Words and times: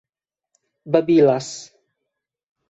babilas 0.91 1.51